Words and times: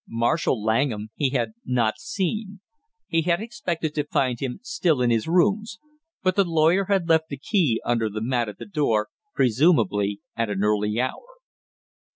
Marshall 0.09 0.63
Langham 0.63 1.11
he 1.13 1.29
had 1.29 1.53
not 1.63 1.99
seen. 1.99 2.59
He 3.05 3.21
had 3.21 3.39
expected 3.39 3.93
to 3.93 4.03
find 4.03 4.39
him 4.39 4.59
still 4.63 4.99
in 4.99 5.11
his 5.11 5.27
rooms, 5.27 5.77
but 6.23 6.35
the 6.35 6.43
lawyer 6.43 6.85
had 6.85 7.07
left 7.07 7.29
the 7.29 7.37
key 7.37 7.79
under 7.85 8.09
the 8.09 8.19
mat 8.19 8.49
at 8.49 8.57
the 8.57 8.65
door, 8.65 9.09
presumably 9.35 10.19
at 10.35 10.49
an 10.49 10.63
early 10.63 10.99
hour. 10.99 11.27